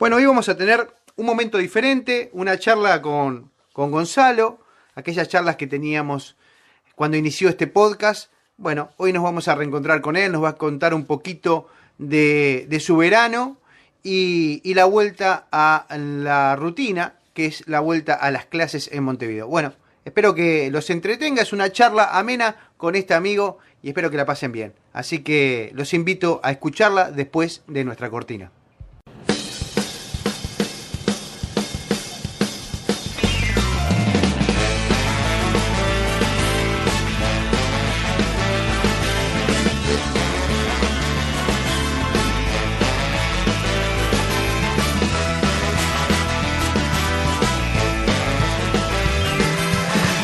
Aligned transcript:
Bueno, 0.00 0.16
hoy 0.16 0.24
vamos 0.24 0.48
a 0.48 0.56
tener 0.56 0.88
un 1.16 1.26
momento 1.26 1.58
diferente, 1.58 2.30
una 2.32 2.58
charla 2.58 3.02
con, 3.02 3.50
con 3.74 3.90
Gonzalo, 3.90 4.58
aquellas 4.94 5.28
charlas 5.28 5.56
que 5.56 5.66
teníamos 5.66 6.38
cuando 6.94 7.18
inició 7.18 7.50
este 7.50 7.66
podcast. 7.66 8.32
Bueno, 8.56 8.92
hoy 8.96 9.12
nos 9.12 9.22
vamos 9.22 9.46
a 9.46 9.54
reencontrar 9.54 10.00
con 10.00 10.16
él, 10.16 10.32
nos 10.32 10.42
va 10.42 10.48
a 10.48 10.56
contar 10.56 10.94
un 10.94 11.04
poquito 11.04 11.68
de, 11.98 12.64
de 12.70 12.80
su 12.80 12.96
verano 12.96 13.58
y, 14.02 14.62
y, 14.64 14.72
la 14.72 14.86
vuelta 14.86 15.48
a 15.52 15.84
la 15.98 16.56
rutina, 16.56 17.16
que 17.34 17.44
es 17.44 17.68
la 17.68 17.80
vuelta 17.80 18.14
a 18.14 18.30
las 18.30 18.46
clases 18.46 18.88
en 18.92 19.04
Montevideo. 19.04 19.48
Bueno, 19.48 19.74
espero 20.06 20.34
que 20.34 20.70
los 20.70 20.88
entretenga, 20.88 21.42
es 21.42 21.52
una 21.52 21.72
charla 21.72 22.18
amena 22.18 22.56
con 22.78 22.96
este 22.96 23.12
amigo 23.12 23.58
y 23.82 23.88
espero 23.88 24.10
que 24.10 24.16
la 24.16 24.24
pasen 24.24 24.50
bien. 24.50 24.72
Así 24.94 25.18
que 25.18 25.70
los 25.74 25.92
invito 25.92 26.40
a 26.42 26.52
escucharla 26.52 27.10
después 27.10 27.64
de 27.66 27.84
nuestra 27.84 28.08
cortina. 28.08 28.50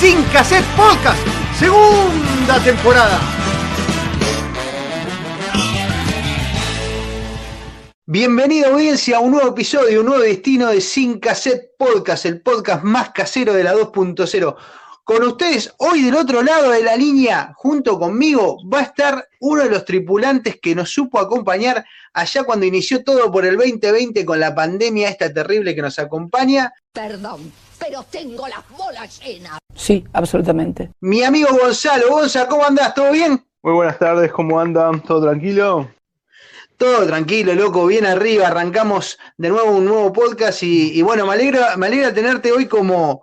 Sin 0.00 0.22
Cassette 0.24 0.66
Podcast, 0.76 1.26
segunda 1.58 2.62
temporada. 2.62 3.18
Bienvenida 8.04 8.68
audiencia 8.68 9.16
a 9.16 9.20
un 9.20 9.30
nuevo 9.30 9.48
episodio, 9.48 10.00
un 10.00 10.06
nuevo 10.06 10.22
destino 10.22 10.68
de 10.68 10.82
Sin 10.82 11.18
Cassette 11.18 11.70
Podcast, 11.78 12.26
el 12.26 12.42
podcast 12.42 12.84
más 12.84 13.10
casero 13.10 13.54
de 13.54 13.64
la 13.64 13.74
2.0. 13.74 14.56
Con 15.02 15.22
ustedes, 15.22 15.72
hoy 15.78 16.02
del 16.02 16.16
otro 16.16 16.42
lado 16.42 16.72
de 16.72 16.82
la 16.82 16.94
línea, 16.94 17.52
junto 17.56 17.98
conmigo, 17.98 18.58
va 18.70 18.80
a 18.80 18.82
estar 18.82 19.26
uno 19.40 19.62
de 19.62 19.70
los 19.70 19.86
tripulantes 19.86 20.58
que 20.60 20.74
nos 20.74 20.90
supo 20.90 21.18
acompañar 21.18 21.86
allá 22.12 22.44
cuando 22.44 22.66
inició 22.66 23.02
todo 23.02 23.32
por 23.32 23.46
el 23.46 23.56
2020 23.56 24.26
con 24.26 24.40
la 24.40 24.54
pandemia 24.54 25.08
esta 25.08 25.32
terrible 25.32 25.74
que 25.74 25.80
nos 25.80 25.98
acompaña. 25.98 26.70
Perdón, 26.92 27.50
pero 27.78 28.04
tengo 28.10 28.46
las 28.48 28.68
bolas 28.70 29.20
llenas. 29.20 29.58
Sí, 29.74 30.04
absolutamente. 30.12 30.90
Mi 31.00 31.22
amigo 31.22 31.48
Gonzalo. 31.60 32.10
Gonzalo, 32.10 32.48
¿cómo 32.48 32.64
andás? 32.64 32.94
¿Todo 32.94 33.12
bien? 33.12 33.44
Muy 33.62 33.74
buenas 33.74 33.98
tardes, 33.98 34.32
¿cómo 34.32 34.60
andan? 34.60 35.02
¿Todo 35.02 35.22
tranquilo? 35.22 35.90
Todo 36.76 37.06
tranquilo, 37.06 37.54
loco, 37.54 37.86
bien 37.86 38.06
arriba. 38.06 38.48
Arrancamos 38.48 39.18
de 39.36 39.48
nuevo 39.48 39.70
un 39.70 39.86
nuevo 39.86 40.12
podcast 40.12 40.62
y, 40.62 40.98
y 40.98 41.02
bueno, 41.02 41.26
me 41.26 41.32
alegra, 41.32 41.76
me 41.76 41.86
alegra 41.86 42.12
tenerte 42.12 42.52
hoy 42.52 42.66
como, 42.66 43.22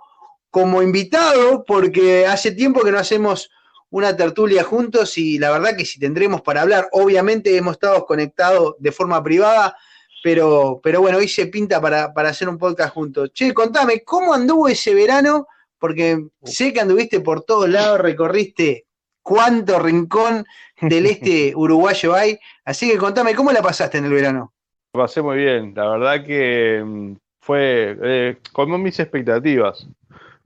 como 0.50 0.82
invitado, 0.82 1.64
porque 1.64 2.26
hace 2.26 2.52
tiempo 2.52 2.82
que 2.82 2.92
no 2.92 3.00
hacemos 3.00 3.50
una 3.94 4.18
tertulia 4.18 4.64
juntos 4.64 5.20
y 5.20 5.38
la 5.38 5.52
verdad 5.52 5.78
que 5.78 5.86
si 5.86 6.00
tendremos 6.00 6.42
para 6.42 6.64
hablar, 6.64 6.90
obviamente 6.94 7.56
hemos 7.56 7.74
estado 7.74 8.06
conectados 8.08 8.74
de 8.80 8.92
forma 8.92 9.24
privada, 9.24 9.78
pero, 10.24 10.80
pero 10.82 11.02
bueno, 11.02 11.18
hoy 11.18 11.28
se 11.28 11.48
pinta 11.48 11.82
para, 11.82 12.14
para 12.14 12.30
hacer 12.30 12.48
un 12.48 12.58
podcast 12.58 12.94
juntos. 12.94 13.32
Che, 13.34 13.54
contame, 13.54 14.04
¿cómo 14.04 14.34
anduvo 14.34 14.70
ese 14.70 14.96
verano? 14.96 15.48
Porque 15.78 16.28
sé 16.44 16.72
que 16.72 16.80
anduviste 16.80 17.20
por 17.20 17.44
todos 17.44 17.70
lados, 17.70 18.00
recorriste 18.00 18.86
cuánto 19.22 19.80
rincón 19.80 20.46
del 20.82 21.06
este 21.06 21.54
uruguayo 21.56 22.16
hay, 22.16 22.40
así 22.66 22.90
que 22.90 22.98
contame, 22.98 23.36
¿cómo 23.36 23.52
la 23.52 23.62
pasaste 23.62 23.98
en 23.98 24.06
el 24.06 24.14
verano? 24.14 24.54
Pasé 24.92 25.22
muy 25.22 25.38
bien, 25.38 25.74
la 25.76 25.90
verdad 25.90 26.26
que 26.26 26.82
mm, 26.86 27.14
fue 27.42 27.98
eh, 28.02 28.38
como 28.54 28.78
mis 28.78 29.00
expectativas 29.00 29.88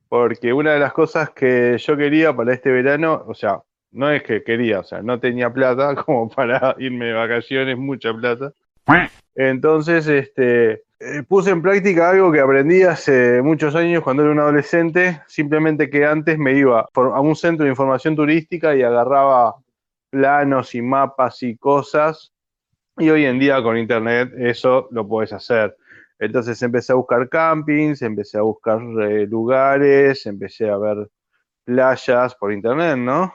porque 0.09 0.53
una 0.53 0.73
de 0.73 0.79
las 0.79 0.93
cosas 0.93 1.31
que 1.31 1.77
yo 1.77 1.97
quería 1.97 2.35
para 2.35 2.53
este 2.53 2.71
verano, 2.71 3.23
o 3.27 3.33
sea, 3.33 3.61
no 3.91 4.09
es 4.11 4.23
que 4.23 4.43
quería, 4.43 4.79
o 4.79 4.83
sea, 4.83 5.01
no 5.01 5.19
tenía 5.19 5.51
plata 5.51 5.95
como 6.05 6.29
para 6.29 6.75
irme 6.79 7.05
de 7.05 7.13
vacaciones, 7.13 7.77
mucha 7.77 8.13
plata. 8.13 8.53
Entonces, 9.35 10.07
este, 10.07 10.83
eh, 10.99 11.23
puse 11.27 11.51
en 11.51 11.61
práctica 11.61 12.09
algo 12.09 12.31
que 12.31 12.39
aprendí 12.39 12.81
hace 12.81 13.41
muchos 13.43 13.75
años 13.75 14.03
cuando 14.03 14.23
era 14.23 14.31
un 14.31 14.39
adolescente, 14.39 15.21
simplemente 15.27 15.91
que 15.91 16.05
antes 16.05 16.39
me 16.39 16.53
iba 16.53 16.87
a 16.91 17.21
un 17.21 17.35
centro 17.35 17.65
de 17.65 17.69
información 17.69 18.15
turística 18.15 18.75
y 18.75 18.81
agarraba 18.81 19.55
planos 20.09 20.73
y 20.73 20.81
mapas 20.81 21.43
y 21.43 21.55
cosas, 21.55 22.33
y 22.97 23.09
hoy 23.09 23.25
en 23.25 23.37
día 23.37 23.61
con 23.61 23.77
internet 23.77 24.31
eso 24.39 24.87
lo 24.91 25.07
puedes 25.07 25.33
hacer. 25.33 25.77
Entonces 26.17 26.59
empecé 26.63 26.93
a 26.93 26.95
buscar 26.95 27.29
campings, 27.29 28.01
empecé 28.01 28.39
a 28.39 28.41
buscar 28.41 28.81
eh, 29.01 29.27
lugares, 29.27 30.25
empecé 30.25 30.67
a 30.67 30.77
ver 30.77 31.07
playas 31.63 32.33
por 32.33 32.51
internet, 32.51 32.97
¿no? 32.97 33.31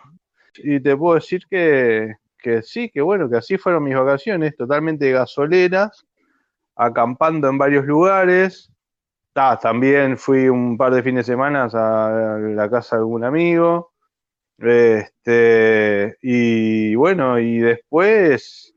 Y 0.57 0.81
te 0.81 0.97
puedo 0.97 1.15
decir 1.15 1.47
que, 1.49 2.17
que 2.43 2.63
sí, 2.63 2.91
que 2.91 3.01
bueno, 3.01 3.29
que 3.31 3.37
así 3.37 3.59
fueron 3.59 3.85
mis 3.85 3.95
vacaciones, 3.95 4.57
totalmente 4.57 5.11
gasoleras, 5.13 6.05
acampando 6.77 7.49
en 7.49 7.59
varios 7.59 7.87
lugares. 7.87 8.71
Ah, 9.35 9.59
también 9.61 10.19
fui 10.19 10.49
un 10.49 10.77
par 10.77 10.95
de 10.95 11.03
fines 11.03 11.27
de 11.27 11.33
semana 11.33 11.65
a 11.73 12.39
la 12.39 12.71
casa 12.71 12.97
de 12.97 13.01
algún 13.01 13.25
amigo. 13.25 13.93
Este, 14.59 16.17
y 16.23 16.95
bueno, 16.95 17.39
y 17.39 17.59
después, 17.59 18.75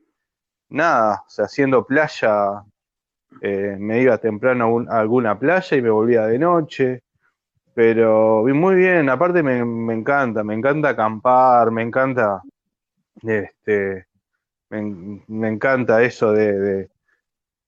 nada, 0.68 1.24
haciendo 1.38 1.86
playa 1.86 2.64
eh, 3.40 3.76
me 3.78 4.00
iba 4.02 4.18
temprano 4.18 4.84
a, 4.88 5.00
alguna 5.00 5.38
playa 5.38 5.76
y 5.76 5.82
me 5.82 5.90
volvía 5.90 6.26
de 6.26 6.38
noche. 6.38 7.02
Pero 7.74 8.44
muy 8.44 8.74
bien, 8.76 9.10
aparte 9.10 9.42
me, 9.42 9.58
encanta, 9.92 10.42
me 10.42 10.54
encanta 10.54 10.90
acampar, 10.90 11.70
me 11.70 11.82
encanta, 11.82 12.42
este, 13.22 14.06
me, 14.70 15.48
encanta 15.48 16.02
eso 16.02 16.32
de, 16.32 16.88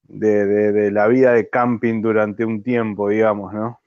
de, 0.02 0.90
la 0.90 1.06
vida 1.08 1.32
de 1.32 1.48
camping 1.48 2.02
durante 2.02 2.44
un 2.44 2.62
tiempo, 2.62 3.08
digamos, 3.08 3.52
¿no? 3.52 3.80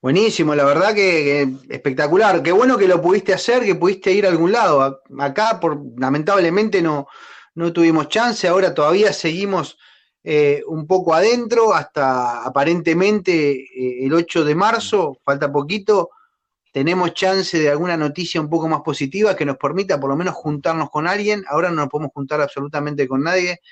Buenísimo, 0.00 0.54
la 0.54 0.64
verdad 0.64 0.94
que, 0.94 1.48
espectacular. 1.68 2.42
Qué 2.42 2.52
bueno 2.52 2.78
que 2.78 2.88
lo 2.88 3.00
pudiste 3.00 3.34
hacer, 3.34 3.64
que 3.64 3.74
pudiste 3.74 4.12
ir 4.12 4.26
a 4.26 4.30
algún 4.30 4.52
lado. 4.52 5.02
Acá, 5.18 5.58
por, 5.60 5.80
lamentablemente, 5.98 6.80
no, 6.80 7.06
no 7.54 7.72
tuvimos 7.72 8.08
chance. 8.08 8.46
Ahora 8.46 8.72
todavía 8.74 9.12
seguimos 9.12 9.78
eh, 10.22 10.62
un 10.66 10.86
poco 10.86 11.14
adentro 11.14 11.72
hasta 11.74 12.44
aparentemente 12.44 13.32
eh, 13.32 14.06
el 14.06 14.12
8 14.12 14.44
de 14.44 14.54
marzo, 14.54 15.18
falta 15.24 15.52
poquito, 15.52 16.10
tenemos 16.76 17.14
chance 17.14 17.58
de 17.58 17.70
alguna 17.70 17.96
noticia 17.96 18.38
un 18.38 18.50
poco 18.50 18.68
más 18.68 18.82
positiva 18.82 19.34
que 19.34 19.46
nos 19.46 19.56
permita 19.56 19.98
por 19.98 20.10
lo 20.10 20.16
menos 20.16 20.34
juntarnos 20.34 20.90
con 20.90 21.06
alguien. 21.06 21.42
Ahora 21.48 21.70
no 21.70 21.76
nos 21.76 21.88
podemos 21.88 22.12
juntar 22.12 22.38
absolutamente 22.42 23.08
con 23.08 23.22
nadie. 23.22 23.62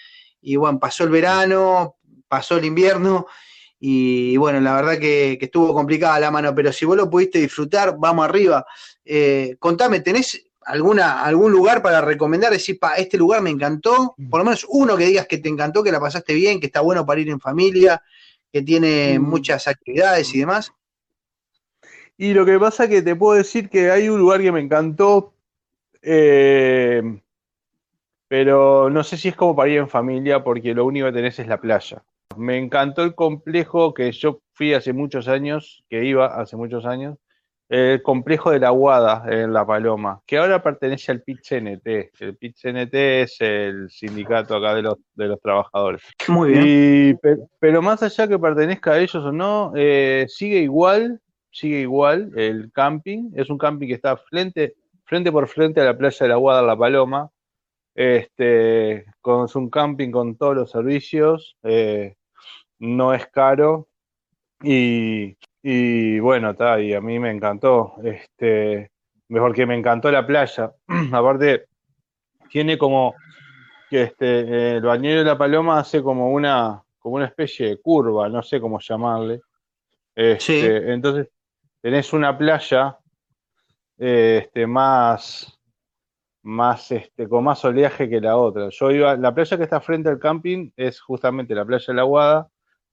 Y 0.41 0.56
bueno, 0.56 0.81
pasó 0.81 1.04
el 1.04 1.10
verano, 1.10 1.97
pasó 2.26 2.56
el 2.56 2.64
invierno 2.64 3.26
y 3.79 4.38
bueno, 4.38 4.58
la 4.62 4.76
verdad 4.76 4.99
que, 4.99 5.37
estuvo 5.38 5.75
complicada 5.75 6.19
la 6.19 6.31
mano, 6.31 6.55
pero 6.55 6.73
si 6.73 6.87
vos 6.87 6.96
lo 6.96 7.11
pudiste 7.11 7.40
disfrutar, 7.40 7.94
vamos 7.99 8.25
arriba. 8.25 8.64
Eh, 9.05 9.56
contame, 9.58 10.00
¿tenés 10.00 10.43
alguna, 10.62 11.25
algún 11.25 11.52
lugar 11.52 11.82
para 11.82 12.00
recomendar, 12.00 12.52
decir, 12.52 12.79
pa, 12.79 12.94
este 12.94 13.19
lugar 13.19 13.43
me 13.43 13.50
encantó, 13.50 14.14
por 14.31 14.40
lo 14.40 14.46
menos 14.46 14.64
uno 14.67 14.96
que 14.96 15.05
digas 15.05 15.26
que 15.26 15.37
te 15.37 15.50
encantó, 15.50 15.82
que 15.82 15.93
la 15.93 16.00
pasaste 16.00 16.32
bien, 16.32 16.58
que 16.58 16.69
está 16.69 16.81
bueno 16.81 17.05
para 17.05 17.20
ir 17.20 17.29
en 17.29 17.38
familia, 17.38 18.02
que 18.50 18.62
tiene 18.62 19.19
mm. 19.19 19.23
muchas 19.23 19.69
actividades 19.69 20.34
y 20.34 20.38
demás? 20.38 20.73
Y 22.16 22.32
lo 22.32 22.46
que 22.46 22.58
pasa 22.58 22.88
que 22.88 23.02
te 23.02 23.16
puedo 23.16 23.37
decir 23.37 23.69
que 23.69 23.90
hay 23.90 24.08
un 24.08 24.20
lugar 24.20 24.40
que 24.40 24.52
me 24.52 24.61
encantó, 24.61 25.34
eh, 26.00 27.02
pero 28.28 28.88
no 28.90 29.02
sé 29.02 29.16
si 29.16 29.28
es 29.28 29.37
como 29.37 29.56
para 29.56 29.70
ir 29.70 29.78
en 29.78 29.88
familia, 29.88 30.44
porque 30.44 30.75
lo 30.75 30.84
único 30.84 31.06
que 31.06 31.12
tenés 31.12 31.38
es 31.38 31.49
la 31.49 31.61
playa. 31.61 32.05
Me 32.37 32.56
encantó 32.56 33.02
el 33.02 33.14
complejo 33.14 33.94
que 33.94 34.12
yo 34.12 34.40
fui 34.52 34.75
hace 34.75 34.93
muchos 34.93 35.28
años, 35.28 35.84
que 35.88 36.05
iba 36.05 36.26
hace 36.26 36.56
muchos 36.56 36.84
años, 36.87 37.19
el 37.69 38.02
complejo 38.02 38.50
de 38.50 38.60
la 38.60 38.70
Guada 38.70 39.25
en 39.26 39.52
La 39.52 39.67
Paloma, 39.67 40.20
que 40.26 40.38
ahora 40.38 40.62
pertenece 40.62 41.10
al 41.10 41.22
PIT-CNT. 41.22 42.10
El 42.20 42.37
PIT-CNT 42.37 42.94
es 42.94 43.40
el 43.40 43.90
sindicato 43.90 44.56
acá 44.56 44.75
de 44.75 44.82
los, 44.82 44.99
de 45.14 45.26
los 45.26 45.40
trabajadores. 45.40 46.02
Muy 46.28 46.50
bien. 46.50 46.64
Y, 46.67 47.14
pero 47.58 47.82
más 47.82 48.02
allá 48.02 48.28
que 48.28 48.38
pertenezca 48.38 48.93
a 48.93 48.99
ellos 48.99 49.25
o 49.25 49.32
no, 49.32 49.72
eh, 49.75 50.26
sigue 50.28 50.58
igual, 50.58 51.20
sigue 51.55 51.81
igual 51.81 52.33
el 52.37 52.71
camping. 52.73 53.31
Es 53.35 53.49
un 53.49 53.56
camping 53.56 53.89
que 53.89 53.95
está 53.95 54.17
frente, 54.17 54.75
frente 55.05 55.33
por 55.33 55.49
frente 55.49 55.81
a 55.81 55.85
la 55.85 55.97
playa 55.97 56.19
de 56.21 56.29
la 56.29 56.37
Guada, 56.37 56.62
La 56.62 56.77
Paloma. 56.77 57.31
Este, 57.95 59.06
con, 59.23 59.47
es 59.47 59.55
un 59.55 59.71
camping 59.71 60.11
con 60.11 60.37
todos 60.37 60.56
los 60.56 60.71
servicios, 60.71 61.56
eh, 61.62 62.17
no 62.81 63.15
es 63.15 63.29
caro 63.29 63.89
y 64.61 65.37
y 65.67 66.19
bueno, 66.19 66.51
está, 66.51 66.79
y 66.79 66.93
a 66.93 67.01
mí 67.01 67.19
me 67.19 67.31
encantó, 67.31 67.95
este, 68.05 68.91
mejor 69.29 69.55
que 69.55 69.65
me 69.65 69.75
encantó 69.75 70.11
la 70.11 70.27
playa. 70.27 70.75
Aparte, 71.11 71.69
tiene 72.51 72.77
como 72.77 73.15
que 73.89 74.03
este, 74.03 74.77
el 74.77 74.83
bañero 74.83 75.21
de 75.21 75.25
la 75.25 75.39
paloma 75.39 75.79
hace 75.79 76.03
como 76.03 76.33
una, 76.33 76.83
como 76.99 77.17
una 77.17 77.25
especie 77.25 77.67
de 77.71 77.77
curva, 77.79 78.29
no 78.29 78.43
sé 78.43 78.61
cómo 78.61 78.79
llamarle. 78.79 79.41
Este, 80.15 80.93
Entonces, 80.93 81.29
tenés 81.84 82.14
una 82.14 82.38
playa 82.38 82.98
este, 83.98 84.66
más, 84.66 85.60
más 86.42 86.90
este, 86.90 87.28
con 87.28 87.44
más 87.44 87.62
oleaje 87.62 88.08
que 88.08 88.22
la 88.22 88.38
otra. 88.38 88.70
Yo 88.70 88.90
iba, 88.90 89.14
la 89.19 89.34
playa 89.34 89.58
que 89.58 89.64
está 89.64 89.82
frente 89.82 90.08
al 90.08 90.19
camping 90.19 90.70
es 90.78 90.98
justamente 90.98 91.54
la 91.54 91.66
playa 91.66 91.84
de 91.88 91.94
la 91.94 92.04
Guada, 92.04 92.48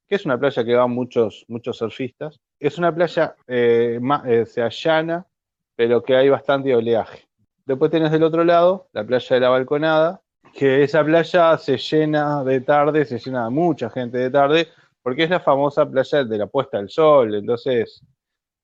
que 0.05 0.15
es 0.15 0.25
una 0.25 0.37
playa 0.37 0.65
que 0.65 0.75
van 0.75 0.91
muchos, 0.91 1.45
muchos 1.47 1.77
surfistas. 1.77 2.41
Es 2.59 2.77
una 2.77 2.93
playa 2.93 3.33
eh, 3.47 3.97
eh, 4.25 4.45
sea 4.45 4.67
llana, 4.67 5.25
pero 5.73 6.03
que 6.03 6.17
hay 6.17 6.27
bastante 6.27 6.75
oleaje. 6.75 7.29
Después 7.65 7.91
tenés 7.91 8.11
del 8.11 8.23
otro 8.23 8.43
lado 8.43 8.89
la 8.91 9.05
playa 9.05 9.35
de 9.35 9.39
la 9.39 9.49
Balconada, 9.51 10.21
que 10.53 10.83
esa 10.83 11.01
playa 11.01 11.57
se 11.57 11.77
llena 11.77 12.43
de 12.43 12.59
tarde, 12.59 13.05
se 13.05 13.19
llena 13.19 13.45
de 13.45 13.51
mucha 13.51 13.89
gente 13.89 14.17
de 14.17 14.29
tarde, 14.29 14.67
porque 15.01 15.23
es 15.23 15.29
la 15.29 15.39
famosa 15.39 15.89
playa 15.89 16.25
de 16.25 16.37
la 16.37 16.47
puesta 16.47 16.77
del 16.77 16.89
sol. 16.89 17.33
Entonces, 17.33 18.03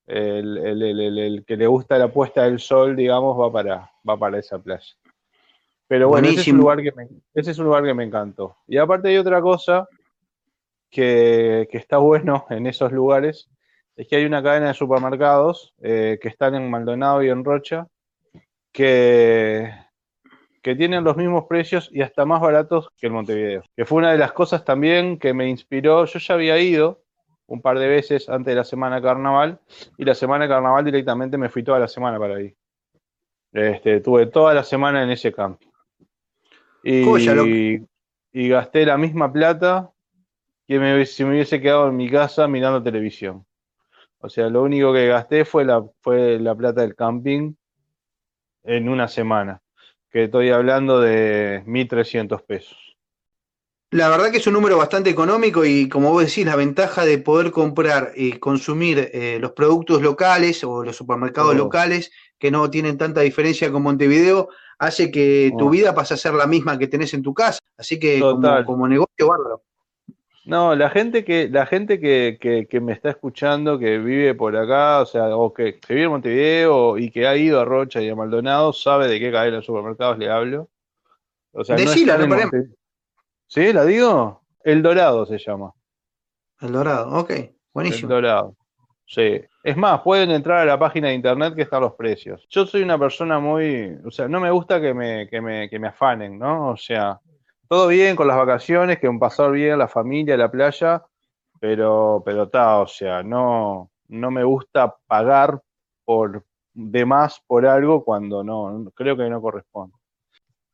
el, 0.07 1.43
que 1.45 1.57
le 1.57 1.67
gusta 1.67 1.97
la 1.97 2.11
puesta 2.11 2.43
del 2.43 2.59
sol, 2.59 2.95
digamos, 2.95 3.37
va 3.39 3.51
para, 3.51 3.91
va 4.07 4.17
para 4.17 4.39
esa 4.39 4.57
playa. 4.57 4.95
Pero 5.87 6.09
bueno, 6.09 6.27
ese 6.27 6.41
es, 6.41 6.47
un 6.47 6.57
lugar 6.57 6.81
que 6.81 6.91
ese 7.33 7.51
es 7.51 7.59
un 7.59 7.65
lugar 7.65 7.83
que 7.83 7.93
me 7.93 8.03
encantó. 8.03 8.57
Y 8.67 8.77
aparte 8.77 9.09
hay 9.09 9.17
otra 9.17 9.41
cosa 9.41 9.87
que, 10.89 11.67
está 11.71 11.97
bueno 11.97 12.45
en 12.49 12.67
esos 12.67 12.91
lugares 12.91 13.49
es 13.95 14.07
que 14.07 14.15
hay 14.15 14.25
una 14.25 14.43
cadena 14.43 14.67
de 14.67 14.73
supermercados 14.75 15.73
eh, 15.81 16.19
que 16.21 16.27
están 16.27 16.53
en 16.53 16.69
Maldonado 16.69 17.23
y 17.23 17.29
en 17.29 17.43
Rocha 17.43 17.87
que, 18.71 19.71
que 20.61 20.75
tienen 20.75 21.03
los 21.03 21.17
mismos 21.17 21.45
precios 21.45 21.89
y 21.91 22.03
hasta 22.03 22.23
más 22.23 22.39
baratos 22.39 22.89
que 22.95 23.07
el 23.07 23.13
Montevideo. 23.13 23.63
Que 23.75 23.85
fue 23.85 23.97
una 23.97 24.11
de 24.11 24.19
las 24.19 24.33
cosas 24.33 24.63
también 24.63 25.17
que 25.17 25.33
me 25.33 25.49
inspiró. 25.49 26.05
Yo 26.05 26.19
ya 26.19 26.35
había 26.35 26.59
ido 26.59 27.01
un 27.47 27.61
par 27.61 27.79
de 27.79 27.87
veces 27.87 28.29
antes 28.29 28.51
de 28.51 28.55
la 28.55 28.63
semana 28.63 29.01
carnaval 29.01 29.59
y 29.97 30.05
la 30.05 30.13
semana 30.15 30.47
carnaval 30.47 30.85
directamente 30.85 31.37
me 31.37 31.49
fui 31.49 31.63
toda 31.63 31.79
la 31.79 31.87
semana 31.87 32.19
para 32.19 32.35
ahí. 32.35 32.53
Este, 33.51 34.01
tuve 34.01 34.27
toda 34.27 34.53
la 34.53 34.63
semana 34.63 35.03
en 35.03 35.09
ese 35.09 35.33
campo. 35.33 35.65
Y, 36.83 37.81
y 38.31 38.49
gasté 38.49 38.85
la 38.85 38.97
misma 38.97 39.31
plata 39.31 39.91
que 40.67 40.79
me, 40.79 41.05
si 41.05 41.23
me 41.23 41.31
hubiese 41.31 41.61
quedado 41.61 41.87
en 41.87 41.95
mi 41.95 42.09
casa 42.09 42.47
mirando 42.47 42.83
televisión. 42.83 43.45
O 44.19 44.29
sea, 44.29 44.49
lo 44.49 44.63
único 44.63 44.93
que 44.93 45.07
gasté 45.07 45.45
fue 45.45 45.63
la, 45.63 45.83
fue 46.01 46.39
la 46.39 46.55
plata 46.55 46.81
del 46.81 46.95
camping 46.95 47.53
en 48.63 48.89
una 48.89 49.07
semana, 49.07 49.61
que 50.09 50.25
estoy 50.25 50.49
hablando 50.49 50.99
de 50.99 51.63
1.300 51.65 52.41
pesos. 52.45 52.96
La 53.91 54.09
verdad 54.09 54.31
que 54.31 54.37
es 54.37 54.47
un 54.47 54.53
número 54.53 54.77
bastante 54.77 55.09
económico 55.09 55.63
y 55.63 55.87
como 55.87 56.11
vos 56.11 56.25
decís, 56.25 56.45
la 56.45 56.57
ventaja 56.57 57.05
de 57.05 57.19
poder 57.19 57.51
comprar 57.51 58.11
y 58.15 58.33
consumir 58.33 59.11
eh, 59.13 59.37
los 59.39 59.53
productos 59.53 60.01
locales 60.01 60.61
o 60.65 60.83
los 60.83 60.97
supermercados 60.97 61.51
oh. 61.51 61.57
locales 61.57 62.11
que 62.37 62.51
no 62.51 62.69
tienen 62.69 62.97
tanta 62.97 63.21
diferencia 63.21 63.71
con 63.71 63.83
Montevideo, 63.83 64.49
hace 64.77 65.09
que 65.09 65.53
tu 65.57 65.69
vida 65.69 65.95
pase 65.95 66.13
a 66.13 66.17
ser 66.17 66.33
la 66.33 66.47
misma 66.47 66.77
que 66.77 66.87
tenés 66.87 67.13
en 67.13 67.23
tu 67.23 67.33
casa. 67.33 67.59
Así 67.77 67.97
que 67.97 68.19
como, 68.19 68.65
como, 68.65 68.87
negocio, 68.87 69.27
bárbaro. 69.27 69.63
No, 70.45 70.75
la 70.75 70.89
gente 70.89 71.23
que, 71.23 71.49
la 71.49 71.65
gente 71.65 71.99
que, 71.99 72.37
que, 72.69 72.79
me 72.79 72.93
está 72.93 73.09
escuchando, 73.09 73.79
que 73.79 73.97
vive 73.99 74.35
por 74.35 74.55
acá, 74.55 75.01
o 75.01 75.05
sea, 75.05 75.35
o 75.35 75.53
que, 75.53 75.79
vive 75.89 76.03
en 76.03 76.09
Montevideo 76.09 76.97
y 76.97 77.09
que 77.09 77.27
ha 77.27 77.35
ido 77.35 77.59
a 77.59 77.65
Rocha 77.65 78.01
y 78.01 78.09
a 78.09 78.15
Maldonado, 78.15 78.71
sabe 78.73 79.07
de 79.07 79.19
qué 79.19 79.31
cadena 79.31 79.57
de 79.57 79.63
supermercados 79.63 80.17
le 80.17 80.29
hablo. 80.29 80.69
O 81.53 81.63
sea, 81.63 81.75
no 81.75 81.91
¿Sí? 83.47 83.73
¿La 83.73 83.85
digo? 83.85 84.43
El 84.63 84.81
Dorado 84.83 85.25
se 85.25 85.37
llama. 85.37 85.73
El 86.59 86.71
Dorado, 86.73 87.19
ok, 87.19 87.31
buenísimo. 87.73 88.09
El 88.09 88.21
Dorado, 88.21 88.55
sí. 89.05 89.41
Es 89.63 89.77
más, 89.77 90.01
pueden 90.01 90.31
entrar 90.31 90.59
a 90.59 90.65
la 90.65 90.79
página 90.79 91.07
de 91.07 91.13
internet 91.13 91.55
que 91.55 91.61
están 91.63 91.81
los 91.81 91.93
precios. 91.93 92.45
Yo 92.49 92.65
soy 92.65 92.81
una 92.81 92.97
persona 92.97 93.39
muy, 93.39 93.97
o 94.05 94.11
sea, 94.11 94.27
no 94.27 94.39
me 94.39 94.51
gusta 94.51 94.81
que 94.81 94.93
me, 94.93 95.27
que 95.29 95.39
me, 95.41 95.69
que 95.69 95.79
me 95.79 95.87
afanen, 95.87 96.37
¿no? 96.37 96.71
O 96.71 96.77
sea, 96.77 97.19
todo 97.67 97.87
bien 97.87 98.15
con 98.15 98.27
las 98.27 98.37
vacaciones, 98.37 98.99
que 98.99 99.07
un 99.07 99.19
pasar 99.19 99.51
bien 99.51 99.77
la 99.79 99.87
familia, 99.87 100.35
la 100.37 100.51
playa, 100.51 101.03
pero, 101.59 102.21
pero 102.25 102.43
está, 102.43 102.79
o 102.79 102.87
sea, 102.87 103.23
no, 103.23 103.91
no 104.07 104.31
me 104.31 104.43
gusta 104.43 104.95
pagar 105.07 105.61
por 106.05 106.45
de 106.73 107.05
más 107.05 107.41
por 107.47 107.65
algo 107.65 108.03
cuando 108.03 108.43
no, 108.43 108.91
creo 108.93 109.17
que 109.17 109.29
no 109.29 109.41
corresponde. 109.41 109.95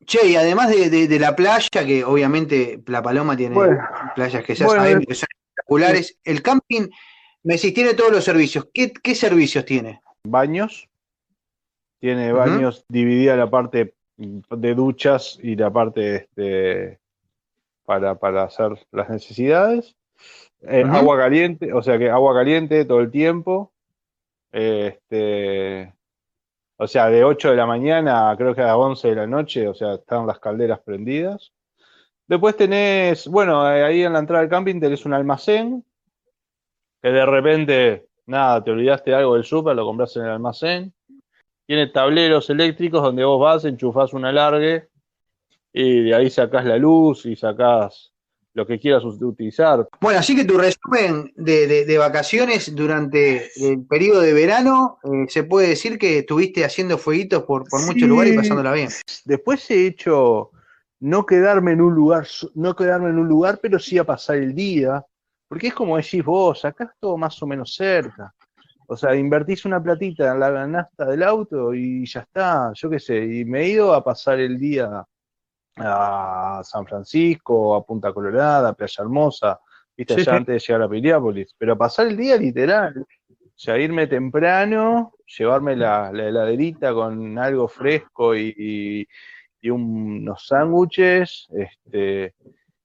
Che, 0.05 0.27
y 0.27 0.35
además 0.35 0.69
de, 0.69 1.19
la 1.19 1.35
playa, 1.35 1.69
que 1.85 2.03
obviamente 2.03 2.81
La 2.87 3.01
Paloma 3.01 3.35
tiene 3.37 3.55
playas 4.15 4.43
que 4.43 4.55
ya 4.55 4.67
sabemos 4.67 5.05
que 5.05 5.15
son 5.15 5.27
espectaculares, 5.29 6.17
el 6.23 6.41
camping, 6.41 6.89
me 7.43 7.55
decís, 7.55 7.73
tiene 7.73 7.93
todos 7.93 8.11
los 8.11 8.23
servicios. 8.23 8.67
¿Qué, 8.73 9.15
servicios 9.15 9.65
tiene? 9.65 10.01
Baños, 10.23 10.89
tiene 11.99 12.31
baños, 12.31 12.85
dividida 12.87 13.35
la 13.35 13.49
parte 13.49 13.93
de 14.17 14.75
duchas 14.75 15.39
y 15.41 15.55
la 15.55 15.71
parte 15.71 16.15
este, 16.15 16.99
para, 17.85 18.15
para 18.15 18.43
hacer 18.43 18.71
las 18.91 19.09
necesidades. 19.09 19.95
Eh, 20.61 20.83
agua 20.89 21.17
caliente, 21.17 21.73
o 21.73 21.81
sea 21.83 21.97
que 21.97 22.09
agua 22.09 22.33
caliente 22.33 22.85
todo 22.85 23.01
el 23.01 23.11
tiempo. 23.11 23.71
Este, 24.51 25.93
o 26.77 26.87
sea, 26.87 27.09
de 27.09 27.23
8 27.23 27.51
de 27.51 27.57
la 27.57 27.65
mañana 27.65 28.33
creo 28.37 28.55
que 28.55 28.61
a 28.61 28.77
11 28.77 29.09
de 29.09 29.15
la 29.15 29.27
noche, 29.27 29.67
o 29.67 29.73
sea, 29.73 29.95
están 29.95 30.27
las 30.27 30.39
calderas 30.39 30.79
prendidas. 30.81 31.53
Después 32.27 32.55
tenés, 32.55 33.27
bueno, 33.27 33.69
eh, 33.69 33.83
ahí 33.83 34.03
en 34.03 34.13
la 34.13 34.19
entrada 34.19 34.41
del 34.41 34.49
camping 34.49 34.79
tenés 34.79 35.05
un 35.05 35.13
almacén, 35.13 35.85
que 37.01 37.09
de 37.09 37.25
repente, 37.25 38.07
nada, 38.25 38.63
te 38.63 38.71
olvidaste 38.71 39.13
algo 39.13 39.35
del 39.35 39.43
súper, 39.43 39.75
lo 39.75 39.85
compras 39.85 40.15
en 40.15 40.23
el 40.23 40.29
almacén. 40.29 40.93
Tiene 41.65 41.87
tableros 41.87 42.49
eléctricos 42.49 43.01
donde 43.01 43.25
vos 43.25 43.39
vas, 43.39 43.65
enchufás 43.65 44.13
un 44.13 44.25
alargue 44.25 44.89
y 45.73 46.03
de 46.03 46.15
ahí 46.15 46.29
sacás 46.29 46.65
la 46.65 46.77
luz 46.77 47.25
y 47.25 47.35
sacás 47.35 48.12
lo 48.53 48.67
que 48.67 48.79
quieras 48.79 49.03
utilizar. 49.03 49.87
Bueno, 49.99 50.19
así 50.19 50.35
que 50.35 50.45
tu 50.45 50.57
resumen 50.57 51.31
de, 51.35 51.97
vacaciones 51.97 52.75
durante 52.75 53.49
el 53.55 53.85
periodo 53.85 54.21
de 54.21 54.33
verano, 54.33 54.99
eh, 55.03 55.25
se 55.27 55.43
puede 55.43 55.69
decir 55.69 55.97
que 55.97 56.19
estuviste 56.19 56.63
haciendo 56.63 56.97
fueguitos 56.97 57.43
por, 57.43 57.65
muchos 57.85 58.07
lugares 58.07 58.33
y 58.33 58.37
pasándola 58.37 58.73
bien. 58.73 58.89
Después 59.25 59.69
he 59.71 59.87
hecho 59.87 60.51
no 60.99 61.25
quedarme 61.25 61.71
en 61.71 61.81
un 61.81 61.93
lugar, 61.93 62.27
no 62.53 62.75
quedarme 62.75 63.09
en 63.09 63.19
un 63.19 63.27
lugar, 63.27 63.59
pero 63.61 63.79
sí 63.79 63.97
a 63.97 64.03
pasar 64.03 64.37
el 64.37 64.53
día, 64.53 65.03
porque 65.47 65.67
es 65.67 65.73
como 65.73 65.97
decís 65.97 66.23
vos, 66.23 66.63
acá 66.63 66.85
es 66.85 66.91
todo 66.99 67.17
más 67.17 67.41
o 67.41 67.47
menos 67.47 67.75
cerca. 67.75 68.33
O 68.87 68.95
sea, 68.95 69.15
invertís 69.15 69.65
una 69.65 69.81
platita 69.81 70.31
en 70.31 70.39
la 70.39 70.51
ganasta 70.51 71.05
del 71.05 71.23
auto 71.23 71.73
y 71.73 72.05
ya 72.05 72.19
está, 72.21 72.71
yo 72.75 72.89
qué 72.89 72.99
sé, 72.99 73.17
y 73.17 73.45
me 73.45 73.61
he 73.61 73.69
ido 73.69 73.93
a 73.93 74.03
pasar 74.03 74.39
el 74.39 74.59
día 74.59 75.05
a 75.77 76.61
San 76.63 76.85
Francisco, 76.85 77.75
a 77.75 77.85
Punta 77.85 78.13
Colorada, 78.13 78.69
a 78.69 78.73
Playa 78.73 79.03
Hermosa, 79.03 79.59
viste, 79.95 80.15
allá 80.15 80.35
antes 80.35 80.53
de 80.53 80.59
llegar 80.59 80.81
a 80.83 80.89
Piriápolis, 80.89 81.55
pero 81.57 81.73
a 81.73 81.77
pasar 81.77 82.07
el 82.07 82.17
día 82.17 82.37
literal, 82.37 82.97
o 82.99 83.55
sea, 83.55 83.77
irme 83.77 84.07
temprano, 84.07 85.13
llevarme 85.37 85.75
la, 85.75 86.09
heladerita 86.09 86.93
con 86.93 87.37
algo 87.37 87.67
fresco 87.67 88.35
y, 88.35 89.07
unos 89.65 90.45
sándwiches, 90.47 91.47
este, 91.51 92.33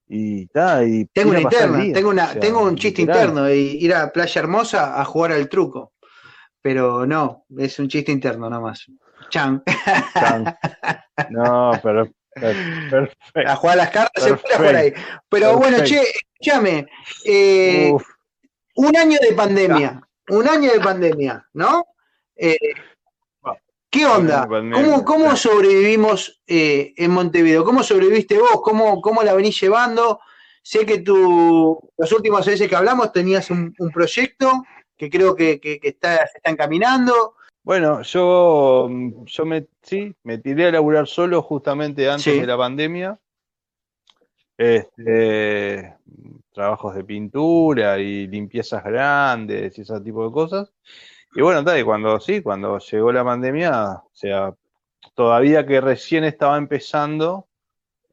y, 0.06 0.46
ta, 0.46 0.84
y 0.84 1.06
tengo 1.06 1.30
una 1.30 1.40
interna, 1.40 1.92
tengo 1.92 2.10
una, 2.10 2.34
tengo 2.34 2.62
un 2.62 2.76
chiste 2.76 3.02
interno, 3.02 3.50
ir 3.50 3.92
a 3.94 4.12
Playa 4.12 4.40
Hermosa 4.40 5.00
a 5.00 5.04
jugar 5.04 5.32
al 5.32 5.48
truco. 5.48 5.92
Pero 6.60 7.06
no, 7.06 7.44
es 7.56 7.78
un 7.78 7.88
chiste 7.88 8.12
interno 8.12 8.50
nada 8.50 8.60
más. 8.60 8.86
Chan. 9.30 9.62
No, 11.30 11.72
pero 11.82 12.08
perfecto. 12.40 13.50
A 13.50 13.56
jugar 13.56 13.76
las 13.76 13.90
cartas 13.90 14.24
se 14.24 14.34
puede 14.34 14.56
jugar 14.56 14.76
ahí. 14.76 14.92
Pero 15.28 15.56
bueno, 15.56 15.84
che, 15.84 16.02
escúchame. 16.02 16.86
Eh, 17.24 17.92
un 18.76 18.96
año 18.96 19.18
de 19.20 19.32
pandemia. 19.34 20.00
Un 20.30 20.48
año 20.48 20.72
de 20.72 20.80
pandemia, 20.80 21.46
¿no? 21.54 21.84
Eh, 22.36 22.56
¿Qué 23.90 24.04
onda? 24.04 24.46
¿Cómo, 24.46 25.04
cómo 25.04 25.34
sobrevivimos 25.34 26.42
eh, 26.46 26.92
en 26.96 27.10
Montevideo? 27.10 27.64
¿Cómo 27.64 27.82
sobreviviste 27.82 28.38
vos? 28.38 28.60
¿Cómo, 28.62 29.00
¿Cómo 29.00 29.22
la 29.22 29.32
venís 29.32 29.58
llevando? 29.60 30.20
Sé 30.62 30.84
que 30.84 30.98
tú, 30.98 31.78
las 31.96 32.12
últimas 32.12 32.44
veces 32.44 32.68
que 32.68 32.76
hablamos 32.76 33.12
tenías 33.12 33.50
un, 33.50 33.74
proyecto 33.92 34.64
que 34.94 35.08
creo 35.08 35.34
que, 35.34 35.58
está, 35.82 36.18
se 36.26 36.36
está 36.36 36.50
encaminando. 36.50 37.36
Bueno, 37.68 38.00
yo, 38.00 38.88
yo 39.26 39.44
me, 39.44 39.66
sí, 39.82 40.14
me 40.22 40.38
tiré 40.38 40.68
a 40.68 40.70
laburar 40.70 41.06
solo 41.06 41.42
justamente 41.42 42.08
antes 42.08 42.40
de 42.40 42.46
la 42.46 42.56
pandemia. 42.56 43.20
Este, 44.56 45.94
trabajos 46.50 46.94
de 46.94 47.04
pintura 47.04 47.98
y 47.98 48.26
limpiezas 48.26 48.82
grandes 48.82 49.76
y 49.76 49.82
ese 49.82 50.00
tipo 50.00 50.24
de 50.24 50.32
cosas. 50.32 50.72
Y 51.34 51.42
bueno, 51.42 51.62
tal, 51.62 51.78
y 51.78 51.82
cuando 51.82 52.18
sí, 52.20 52.40
cuando 52.40 52.78
llegó 52.78 53.12
la 53.12 53.22
pandemia, 53.22 53.90
o 54.02 54.10
sea, 54.14 54.54
todavía 55.14 55.66
que 55.66 55.82
recién 55.82 56.24
estaba 56.24 56.56
empezando, 56.56 57.48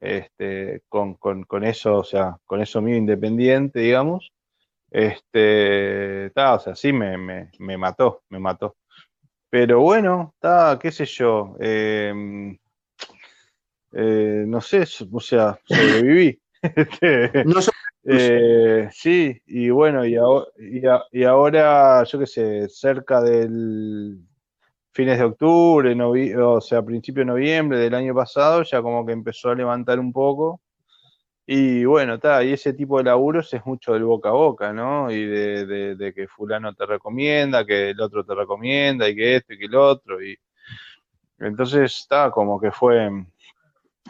este, 0.02 0.82
con, 0.86 1.14
con, 1.14 1.44
con 1.44 1.64
eso, 1.64 1.94
o 1.94 2.04
sea, 2.04 2.36
con 2.44 2.60
eso 2.60 2.82
mío 2.82 2.98
independiente, 2.98 3.80
digamos, 3.80 4.34
este, 4.90 6.26
está, 6.26 6.56
o 6.56 6.60
sea, 6.60 6.74
sí 6.76 6.92
me, 6.92 7.16
me, 7.16 7.50
me, 7.58 7.78
mató, 7.78 8.22
me 8.28 8.38
mató. 8.38 8.76
Pero 9.58 9.80
bueno, 9.80 10.34
está, 10.34 10.78
qué 10.78 10.92
sé 10.92 11.06
yo, 11.06 11.56
em, 11.58 12.58
eh, 13.90 14.44
no 14.46 14.60
sé, 14.60 14.84
o 15.10 15.18
sea, 15.18 15.58
sobreviví. 15.64 16.38
Este, 18.04 18.82
eh, 18.84 18.88
sí, 18.92 19.40
y 19.46 19.70
bueno, 19.70 20.04
y, 20.04 20.16
y, 21.12 21.24
ahora, 21.24 22.04
yo 22.04 22.18
qué 22.18 22.26
sé, 22.26 22.68
cerca 22.68 23.22
del 23.22 24.18
fines 24.92 25.18
de 25.18 25.24
octubre, 25.24 25.96
o 26.36 26.60
sea, 26.60 26.82
principio 26.82 27.22
de 27.22 27.26
noviembre 27.26 27.78
del 27.78 27.94
año 27.94 28.14
pasado, 28.14 28.62
ya 28.62 28.82
como 28.82 29.06
que 29.06 29.12
empezó 29.12 29.50
a 29.50 29.54
levantar 29.54 29.98
un 29.98 30.12
poco. 30.12 30.60
Y 31.46 31.84
bueno, 31.84 32.14
está, 32.14 32.42
y 32.42 32.52
ese 32.52 32.72
tipo 32.72 32.98
de 32.98 33.04
laburos 33.04 33.52
es 33.54 33.64
mucho 33.66 33.92
del 33.92 34.04
boca 34.04 34.30
a 34.30 34.32
boca, 34.32 34.72
¿no? 34.72 35.10
Y 35.10 35.24
de, 35.26 36.12
que 36.14 36.26
fulano 36.28 36.74
te 36.74 36.86
recomienda, 36.86 37.64
que 37.64 37.90
el 37.90 38.00
otro 38.00 38.24
te 38.24 38.34
recomienda, 38.34 39.08
y 39.08 39.14
que 39.14 39.36
esto 39.36 39.54
y 39.54 39.58
que 39.58 39.66
el 39.66 39.76
otro. 39.76 40.22
Y 40.22 40.36
entonces 41.38 42.00
está 42.00 42.30
como 42.30 42.60
que 42.60 42.72
fue, 42.72 43.10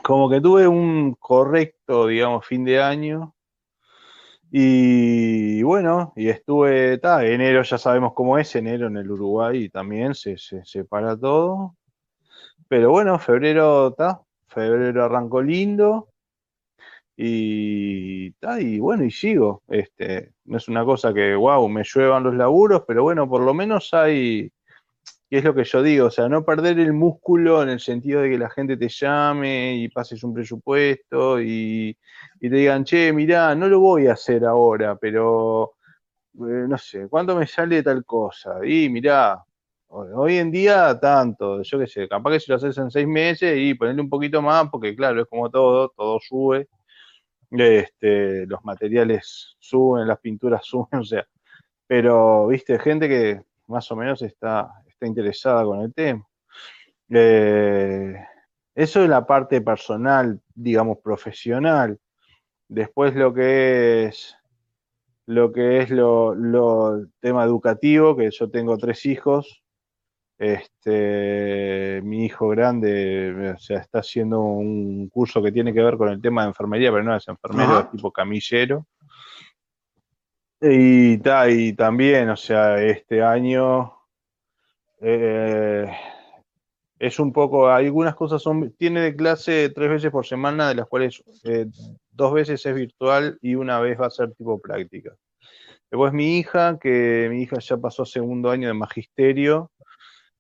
como 0.03 0.31
que 0.31 0.41
tuve 0.41 0.67
un 0.69 1.15
correcto, 1.15 2.07
digamos, 2.07 2.47
fin 2.47 2.65
de 2.65 2.83
año 2.83 3.37
y 4.51 5.63
bueno, 5.65 6.13
y 6.17 6.29
estuve, 6.29 6.95
enero 6.95 7.63
ya 7.63 7.79
sabemos 7.79 8.13
cómo 8.15 8.39
es, 8.39 8.55
enero 8.57 8.87
en 8.87 8.97
el 8.97 9.11
Uruguay 9.11 9.69
también 9.69 10.15
se, 10.15 10.39
se, 10.39 10.85
para 10.85 11.15
todo. 11.19 11.77
Pero 12.69 12.91
bueno, 12.91 13.19
febrero, 13.19 13.89
está, 13.89 14.23
febrero 14.49 15.05
arrancó 15.05 15.43
lindo. 15.43 16.09
Y, 17.17 18.31
bueno, 18.79 19.05
y 19.05 19.11
sigo. 19.11 19.63
Este, 19.69 20.33
no 20.45 20.59
es 20.59 20.69
una 20.69 20.85
cosa 20.85 21.15
que, 21.15 21.35
wow, 21.35 21.69
me 21.69 21.83
lluevan 21.85 22.25
los 22.25 22.35
laburos, 22.35 22.85
pero 22.87 23.03
bueno, 23.03 23.29
por 23.29 23.43
lo 23.43 23.55
menos 23.55 23.93
hay, 23.95 24.53
y 25.29 25.37
es 25.37 25.45
lo 25.45 25.55
que 25.55 25.65
yo 25.65 25.83
digo, 25.83 26.07
o 26.07 26.11
sea, 26.11 26.29
no 26.29 26.45
perder 26.45 26.79
el 26.79 26.93
músculo 26.93 27.63
en 27.63 27.69
el 27.71 27.81
sentido 27.81 28.21
de 28.21 28.31
que 28.31 28.39
la 28.39 28.51
gente 28.51 28.77
te 28.77 28.89
llame 28.89 29.77
y 29.77 29.89
pases 29.89 30.23
un 30.23 30.33
presupuesto 30.33 31.41
y, 31.41 31.97
te 32.41 32.49
digan, 32.49 32.85
che, 32.85 33.13
mirá, 33.13 33.55
no 33.55 33.69
lo 33.69 33.81
voy 33.81 34.07
a 34.07 34.13
hacer 34.13 34.45
ahora, 34.45 34.97
pero 34.97 35.75
eh, 36.35 36.67
no 36.69 36.79
sé, 36.79 37.09
¿cuánto 37.09 37.37
me 37.37 37.47
sale 37.47 37.83
tal 37.83 38.05
cosa? 38.05 38.65
Y 38.65 38.89
mirá, 38.89 39.43
hoy 39.89 40.37
en 40.37 40.51
día 40.53 40.99
tanto, 41.01 41.63
yo 41.63 41.79
qué 41.81 41.87
sé, 41.89 42.09
capaz 42.09 42.31
que 42.33 42.41
si 42.41 42.51
lo 42.53 42.57
haces 42.57 42.79
en 42.79 42.91
seis 42.91 43.09
meses 43.09 43.59
y 43.59 43.75
ponerle 43.75 44.03
un 44.03 44.11
poquito 44.11 44.41
más, 44.43 44.69
porque 44.71 44.95
claro, 44.95 45.23
es 45.23 45.29
como 45.29 45.51
todo, 45.51 45.89
todo 45.97 46.21
sube, 46.21 46.69
este, 47.51 48.47
los 48.47 48.65
materiales 48.65 49.57
suben, 49.59 50.09
las 50.09 50.21
pinturas 50.21 50.65
suben, 50.67 51.01
o 51.01 51.05
sea, 51.05 51.27
pero, 51.87 52.49
viste, 52.49 52.79
gente 52.79 53.09
que 53.09 53.43
más 53.69 53.91
o 53.93 53.97
menos 53.97 54.23
está, 54.23 54.71
está 54.87 55.07
interesada 55.07 55.65
con 55.65 55.81
el 55.81 55.95
tema. 55.95 56.27
Eh, 57.11 58.15
eso 58.75 59.03
es 59.03 59.09
la 59.09 59.27
parte 59.27 59.61
personal, 59.61 60.41
digamos, 60.55 60.99
profesional. 60.99 61.99
Después 62.69 63.15
lo 63.15 63.33
que 63.33 64.07
es 64.07 64.37
lo 65.27 65.53
que 65.53 65.79
es 65.81 65.91
lo, 65.91 66.35
lo 66.35 67.07
tema 67.21 67.45
educativo, 67.45 68.17
que 68.17 68.31
yo 68.31 68.51
tengo 68.51 68.79
tres 68.79 69.07
hijos. 69.07 69.63
Este, 70.39 72.03
mi 72.05 72.27
hijo 72.27 72.49
grande, 72.49 73.55
o 73.55 73.59
sea, 73.59 73.79
está 73.79 74.01
haciendo 74.01 74.41
un 74.43 75.09
curso 75.09 75.43
que 75.43 75.53
tiene 75.53 75.73
que 75.73 75.83
ver 75.83 75.97
con 75.97 76.11
el 76.11 76.21
tema 76.21 76.43
de 76.43 76.49
enfermería, 76.49 76.91
pero 76.91 77.05
no 77.05 77.17
es 77.17 77.27
enfermero, 77.27 77.81
es 77.81 77.91
tipo 77.91 78.13
camillero. 78.13 78.87
Y, 80.61 81.19
y 81.49 81.73
también, 81.75 82.29
o 82.31 82.37
sea, 82.37 82.83
este 82.83 83.23
año 83.23 83.95
eh, 85.01 85.91
es 86.99 87.19
un 87.19 87.33
poco, 87.33 87.69
algunas 87.69 88.15
cosas 88.15 88.43
son, 88.43 88.73
tiene 88.73 89.01
de 89.01 89.17
clase 89.17 89.71
tres 89.75 89.91
veces 89.91 90.11
por 90.11 90.27
semana, 90.27 90.69
de 90.69 90.75
las 90.75 90.87
cuales 90.87 91.23
eh, 91.45 91.67
dos 92.11 92.33
veces 92.33 92.65
es 92.65 92.75
virtual 92.75 93.39
y 93.43 93.55
una 93.55 93.81
vez 93.81 94.01
va 94.01 94.07
a 94.07 94.11
ser 94.11 94.33
tipo 94.35 94.61
práctica. 94.61 95.15
Después 95.91 96.13
mi 96.13 96.39
hija, 96.39 96.79
que 96.79 97.29
mi 97.31 97.43
hija 97.43 97.59
ya 97.59 97.77
pasó 97.77 98.05
segundo 98.05 98.51
año 98.51 98.69
de 98.69 98.75
magisterio, 98.75 99.71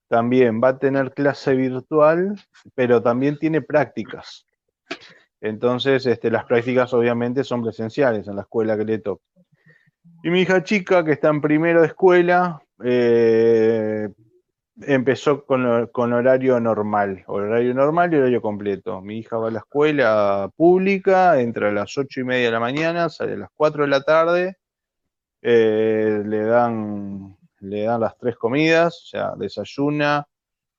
también 0.09 0.61
va 0.63 0.69
a 0.69 0.79
tener 0.79 1.13
clase 1.13 1.55
virtual, 1.55 2.37
pero 2.75 3.03
también 3.03 3.39
tiene 3.39 3.63
prácticas. 3.63 4.47
Entonces, 5.41 6.07
este, 6.07 6.31
las 6.31 6.45
prácticas 6.45 6.93
obviamente 6.95 7.45
son 7.45 7.63
presenciales 7.63 8.27
en 8.29 8.37
la 8.37 8.43
escuela 8.43 8.77
que 8.77 8.85
le 8.85 8.99
toca. 8.99 9.23
Y 10.23 10.31
mi 10.31 10.41
hija 10.41 10.63
chica, 10.63 11.05
que 11.05 11.13
está 11.13 11.29
en 11.29 11.41
primero 11.41 11.83
de 11.83 11.89
escuela, 11.89 12.63
eh, 12.83 14.09
empezó 14.83 15.45
con, 15.45 15.87
con, 15.89 16.13
horario 16.13 16.59
normal, 16.61 17.23
horario 17.27 17.75
normal 17.75 18.13
y 18.13 18.17
horario 18.17 18.43
completo. 18.43 19.01
Mi 19.03 19.19
hija 19.19 19.37
va 19.37 19.49
a 19.49 19.51
la 19.51 19.61
escuela 19.61 20.51
pública, 20.57 21.41
entra 21.41 21.69
a 21.69 21.73
las 21.73 21.97
ocho 21.97 22.21
y 22.21 22.25
media 22.25 22.47
de 22.47 22.53
la 22.53 22.61
mañana, 22.61 23.09
sale 23.09 23.35
a 23.35 23.37
las 23.37 23.51
4 23.55 23.85
de 23.85 23.89
la 23.89 24.03
tarde, 24.03 24.57
eh, 25.43 26.23
le 26.25 26.43
dan 26.43 27.37
le 27.67 27.83
dan 27.83 28.01
las 28.01 28.17
tres 28.19 28.37
comidas, 28.37 29.03
o 29.05 29.07
sea, 29.07 29.33
desayuna, 29.37 30.27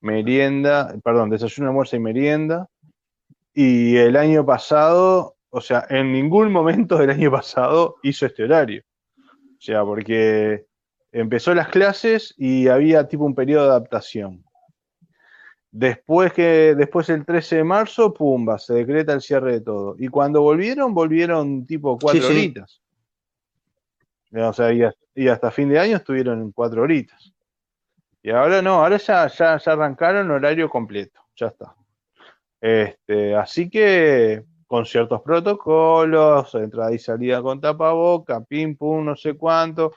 merienda, 0.02 0.96
perdón, 1.04 1.30
desayuna, 1.30 1.70
almuerzo 1.70 1.96
y 1.96 2.00
merienda. 2.00 2.68
Y 3.54 3.98
el 3.98 4.16
año 4.16 4.46
pasado, 4.46 5.36
o 5.50 5.62
sea, 5.62 5.86
en 5.90 6.12
ningún 6.12 6.52
momento 6.52 6.98
del 6.98 7.10
año 7.10 7.32
pasado 7.32 7.96
hizo 8.04 8.26
este 8.26 8.44
horario. 8.44 8.84
O 9.18 9.60
sea, 9.62 9.84
porque 9.84 10.66
empezó 11.12 11.54
las 11.54 11.70
clases 11.70 12.34
y 12.38 12.68
había 12.68 13.08
tipo 13.08 13.26
un 13.26 13.36
periodo 13.36 13.64
de 13.64 13.70
adaptación. 13.70 14.44
Después 15.72 16.34
que, 16.34 16.76
después 16.76 17.10
el 17.10 17.26
13 17.26 17.58
de 17.58 17.64
marzo, 17.64 18.14
pumba, 18.14 18.58
se 18.58 18.74
decreta 18.74 19.14
el 19.14 19.22
cierre 19.22 19.54
de 19.54 19.62
todo. 19.62 19.96
Y 19.98 20.08
cuando 20.08 20.42
volvieron, 20.42 20.94
volvieron 20.94 21.66
tipo 21.66 21.98
cuatro 22.00 22.28
horitas. 22.28 22.82
O 24.34 24.54
sea, 24.54 24.74
y, 24.74 25.28
hasta 25.28 25.52
fin 25.52 25.70
de 25.70 25.80
año 25.80 25.98
estuvieron 25.98 26.42
en 26.42 26.52
cuatro 26.52 26.82
horitas. 26.82 27.34
Y 28.22 28.30
ahora 28.30 28.62
no, 28.62 28.84
ahora 28.84 28.98
ya, 28.98 29.28
ya, 29.28 29.54
arrancaron 29.54 30.30
horario 30.32 30.70
completo, 30.70 31.22
ya 31.36 31.48
está. 31.48 31.76
Este, 32.60 33.36
así 33.36 33.70
que 33.70 34.44
con 34.66 34.86
ciertos 34.86 35.22
protocolos, 35.22 36.54
entrada 36.56 36.92
y 36.92 37.00
salida 37.00 37.42
con 37.42 37.62
tapaboca, 37.62 38.42
pim 38.42 38.76
pum, 38.76 39.06
no 39.06 39.16
sé 39.16 39.36
cuánto, 39.36 39.94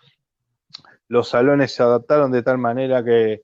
los 1.08 1.28
salones 1.28 1.72
se 1.74 1.82
adaptaron 1.82 2.30
de 2.30 2.42
tal 2.42 2.58
manera 2.58 3.02
que 3.02 3.42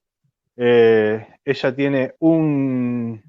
eh, 0.56 1.26
ella 1.44 1.74
tiene 1.74 2.14
un, 2.20 3.22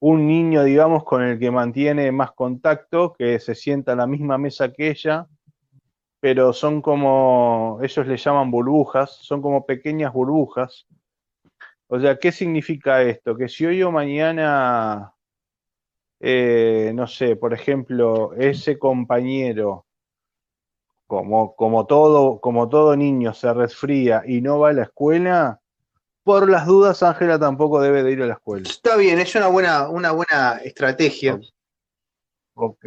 un 0.00 0.26
niño, 0.26 0.64
digamos, 0.64 1.04
con 1.04 1.22
el 1.22 1.38
que 1.38 1.50
mantiene 1.50 2.10
más 2.10 2.32
contacto, 2.32 3.12
que 3.12 3.38
se 3.38 3.54
sienta 3.54 3.92
a 3.92 3.96
la 3.96 4.06
misma 4.06 4.36
mesa 4.38 4.72
que 4.72 4.90
ella, 4.90 5.28
pero 6.24 6.54
son 6.54 6.80
como, 6.80 7.78
ellos 7.82 8.06
le 8.06 8.16
llaman 8.16 8.50
burbujas, 8.50 9.10
son 9.20 9.42
como 9.42 9.66
pequeñas 9.66 10.10
burbujas. 10.10 10.86
O 11.86 12.00
sea, 12.00 12.16
¿qué 12.18 12.32
significa 12.32 13.02
esto? 13.02 13.36
Que 13.36 13.46
si 13.46 13.66
hoy 13.66 13.82
o 13.82 13.90
mañana, 13.90 15.12
eh, 16.20 16.92
no 16.94 17.06
sé, 17.06 17.36
por 17.36 17.52
ejemplo, 17.52 18.32
ese 18.38 18.78
compañero 18.78 19.84
como, 21.06 21.54
como, 21.56 21.84
todo, 21.84 22.40
como 22.40 22.70
todo 22.70 22.96
niño 22.96 23.34
se 23.34 23.52
resfría 23.52 24.22
y 24.26 24.40
no 24.40 24.58
va 24.60 24.70
a 24.70 24.72
la 24.72 24.84
escuela, 24.84 25.60
por 26.22 26.48
las 26.48 26.66
dudas 26.66 27.02
Ángela 27.02 27.38
tampoco 27.38 27.82
debe 27.82 28.02
de 28.02 28.12
ir 28.12 28.22
a 28.22 28.26
la 28.28 28.32
escuela. 28.32 28.66
Está 28.66 28.96
bien, 28.96 29.18
es 29.18 29.34
una 29.34 29.48
buena, 29.48 29.90
una 29.90 30.12
buena 30.12 30.56
estrategia. 30.64 31.38
Ok. 32.54 32.86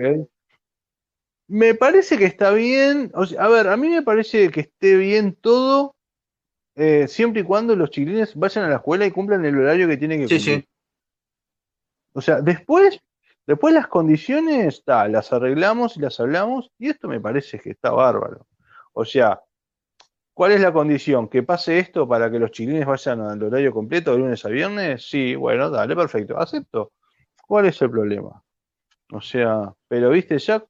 Me 1.48 1.76
parece 1.76 2.18
que 2.18 2.26
está 2.26 2.52
bien. 2.52 3.12
a 3.14 3.48
ver, 3.48 3.68
a 3.68 3.78
mí 3.78 3.90
me 3.90 4.02
parece 4.02 4.50
que 4.50 4.62
esté 4.62 4.98
bien 4.98 5.34
todo 5.34 5.96
eh, 6.76 7.08
siempre 7.08 7.42
y 7.42 7.44
cuando 7.44 7.76
los 7.76 7.90
chiquilines 7.90 8.36
vayan 8.36 8.66
a 8.66 8.70
la 8.70 8.76
escuela 8.76 9.06
y 9.06 9.12
cumplan 9.12 9.44
el 9.46 9.58
horario 9.58 9.88
que 9.88 9.98
tienen 9.98 10.20
que 10.20 10.26
cumplir. 10.26 10.60
sí. 10.60 10.68
O 12.14 12.22
sea, 12.22 12.42
después, 12.42 13.00
después 13.46 13.76
las 13.76 13.88
condiciones, 13.88 14.84
ta, 14.84 15.08
las 15.08 15.32
arreglamos 15.32 15.98
y 15.98 16.00
las 16.00 16.20
hablamos, 16.20 16.72
y 16.80 16.90
esto 16.90 17.08
me 17.08 17.20
parece 17.20 17.60
que 17.60 17.70
está 17.70 17.92
bárbaro. 17.92 18.48
O 18.94 19.06
sea, 19.06 19.42
¿cuál 20.34 20.54
es 20.54 20.62
la 20.62 20.74
condición? 20.74 21.30
¿Que 21.30 21.44
pase 21.44 21.78
esto 21.78 22.08
para 22.08 22.32
que 22.32 22.40
los 22.40 22.50
chiquilines 22.50 22.88
vayan 22.88 23.22
al 23.22 23.44
horario 23.44 23.72
completo 23.72 24.14
de 24.14 24.18
lunes 24.18 24.44
a 24.46 24.50
viernes? 24.50 25.08
Sí, 25.08 25.36
bueno, 25.36 25.70
dale, 25.70 25.96
perfecto, 25.96 26.40
acepto. 26.40 26.94
¿Cuál 27.46 27.68
es 27.68 27.80
el 27.84 27.92
problema? 27.92 28.44
O 29.12 29.22
sea, 29.22 29.72
pero 29.88 30.10
viste, 30.10 30.40
ya 30.40 30.66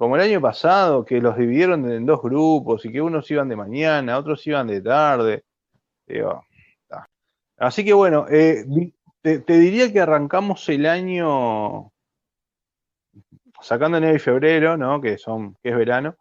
como 0.00 0.16
el 0.16 0.22
año 0.22 0.40
pasado, 0.40 1.04
que 1.04 1.20
los 1.20 1.36
dividieron 1.36 1.84
en 1.92 2.06
dos 2.06 2.22
grupos 2.22 2.86
y 2.86 2.90
que 2.90 3.02
unos 3.02 3.30
iban 3.30 3.50
de 3.50 3.56
mañana, 3.56 4.16
otros 4.16 4.46
iban 4.46 4.66
de 4.66 4.80
tarde. 4.80 5.44
Así 7.58 7.84
que 7.84 7.92
bueno, 7.92 8.24
eh, 8.30 8.64
te, 9.20 9.42
diría 9.46 9.92
que 9.92 10.00
arrancamos 10.00 10.66
el 10.70 10.86
año 10.86 11.92
sacando 13.60 13.98
enero 13.98 14.16
y 14.16 14.18
febrero, 14.20 14.78
¿no? 14.78 15.02
Que 15.02 15.18
son, 15.18 15.54
que 15.62 15.68
es 15.68 15.76
verano. 15.76 16.16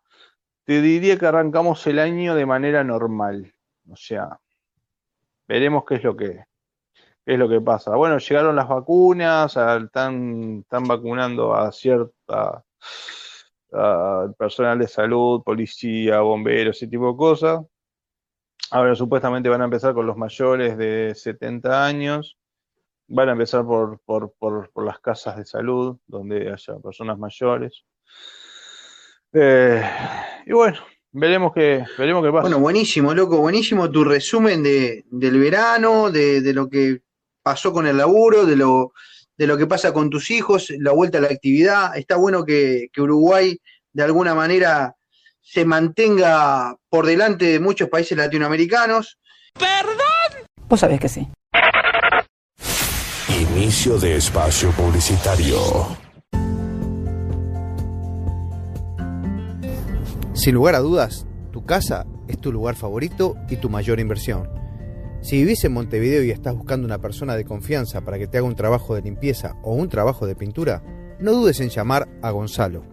Te 0.65 0.81
diría 0.81 1.17
que 1.17 1.27
arrancamos 1.27 1.87
el 1.87 1.99
año 1.99 2.35
de 2.35 2.45
manera 2.45 2.83
normal. 2.83 3.53
O 3.89 3.95
sea, 3.95 4.41
veremos 5.47 5.85
qué 5.87 5.95
es 5.95 6.03
lo 6.03 6.17
que, 6.17 6.43
es 7.25 7.39
lo 7.39 7.47
que 7.47 7.61
pasa. 7.61 7.95
Bueno, 7.95 8.17
llegaron 8.17 8.57
las 8.57 8.67
vacunas, 8.67 9.55
están, 9.55 10.63
están 10.63 10.83
vacunando 10.83 11.53
a 11.53 11.71
cierta 11.71 12.65
personal 14.37 14.79
de 14.79 14.87
salud, 14.87 15.43
policía, 15.43 16.21
bomberos, 16.21 16.77
ese 16.77 16.87
tipo 16.87 17.11
de 17.11 17.17
cosas. 17.17 17.61
Ahora 18.71 18.95
supuestamente 18.95 19.49
van 19.49 19.61
a 19.61 19.65
empezar 19.65 19.93
con 19.93 20.05
los 20.05 20.17
mayores 20.17 20.77
de 20.77 21.13
70 21.15 21.85
años. 21.85 22.37
Van 23.07 23.29
a 23.29 23.31
empezar 23.31 23.65
por, 23.65 23.99
por, 24.05 24.33
por, 24.37 24.69
por 24.71 24.85
las 24.85 24.99
casas 24.99 25.37
de 25.37 25.45
salud, 25.45 25.97
donde 26.05 26.51
haya 26.51 26.79
personas 26.79 27.17
mayores. 27.17 27.83
Eh, 29.33 29.83
y 30.45 30.53
bueno, 30.53 30.77
veremos 31.11 31.51
qué, 31.53 31.83
veremos 31.97 32.23
qué 32.23 32.31
pasa. 32.31 32.41
Bueno, 32.41 32.59
buenísimo, 32.59 33.13
loco, 33.13 33.39
buenísimo 33.39 33.89
tu 33.89 34.03
resumen 34.03 34.61
de, 34.61 35.05
del 35.09 35.39
verano, 35.39 36.11
de, 36.11 36.41
de 36.41 36.53
lo 36.53 36.69
que 36.69 37.01
pasó 37.41 37.73
con 37.73 37.87
el 37.87 37.97
laburo, 37.97 38.45
de 38.45 38.55
lo, 38.55 38.93
de 39.39 39.47
lo 39.47 39.57
que 39.57 39.67
pasa 39.67 39.93
con 39.93 40.09
tus 40.09 40.31
hijos, 40.31 40.69
la 40.79 40.91
vuelta 40.91 41.17
a 41.17 41.21
la 41.21 41.29
actividad. 41.29 41.95
Está 41.95 42.17
bueno 42.17 42.43
que, 42.43 42.89
que 42.91 43.01
Uruguay 43.01 43.57
de 43.93 44.03
alguna 44.03 44.35
manera 44.35 44.97
se 45.39 45.63
mantenga 45.63 46.75
por 46.89 47.05
delante 47.05 47.45
de 47.45 47.59
muchos 47.61 47.87
países 47.87 48.17
latinoamericanos. 48.17 49.17
Vos 50.67 50.79
sabés 50.81 50.99
que 50.99 51.07
sí. 51.07 51.25
Inicio 53.29 53.97
de 53.97 54.17
espacio 54.17 54.71
publicitario. 54.71 55.57
Sin 60.33 60.53
lugar 60.53 60.75
a 60.75 60.79
dudas, 60.79 61.25
tu 61.53 61.65
casa 61.65 62.05
es 62.27 62.41
tu 62.41 62.51
lugar 62.51 62.75
favorito 62.75 63.37
y 63.49 63.55
tu 63.55 63.69
mayor 63.69 64.01
inversión. 64.01 64.58
Si 65.21 65.37
vivís 65.37 65.63
en 65.65 65.73
Montevideo 65.73 66.23
y 66.23 66.31
estás 66.31 66.55
buscando 66.55 66.85
una 66.85 66.99
persona 66.99 67.35
de 67.35 67.45
confianza 67.45 68.01
para 68.01 68.17
que 68.17 68.27
te 68.27 68.37
haga 68.37 68.47
un 68.47 68.55
trabajo 68.55 68.95
de 68.95 69.01
limpieza 69.01 69.55
o 69.63 69.73
un 69.73 69.89
trabajo 69.89 70.25
de 70.25 70.35
pintura, 70.35 70.83
no 71.19 71.33
dudes 71.33 71.59
en 71.59 71.69
llamar 71.69 72.07
a 72.21 72.31
Gonzalo. 72.31 72.83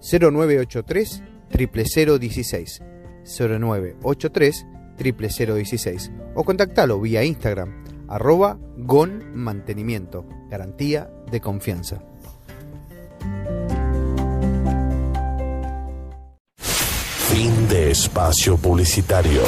0983 0.00 1.22
00016 1.50 2.82
0983 3.24 4.66
00016 4.98 6.12
o 6.34 6.44
contactalo 6.44 7.00
vía 7.00 7.24
Instagram 7.24 7.84
arroba 8.08 8.58
gon 8.76 9.22
garantía 10.48 11.10
de 11.30 11.40
confianza. 11.40 12.02
Fin 17.28 17.68
de 17.68 17.90
espacio 17.90 18.56
publicitario. 18.56 19.42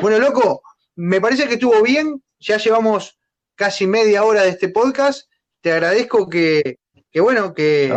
Bueno, 0.00 0.18
loco, 0.20 0.62
me 0.94 1.20
parece 1.20 1.48
que 1.48 1.54
estuvo 1.54 1.82
bien. 1.82 2.22
Ya 2.38 2.56
llevamos 2.56 3.18
casi 3.56 3.86
media 3.86 4.22
hora 4.22 4.42
de 4.42 4.50
este 4.50 4.68
podcast. 4.68 5.28
Te 5.60 5.72
agradezco 5.72 6.28
que, 6.28 6.78
que 7.10 7.20
bueno, 7.20 7.52
que, 7.52 7.92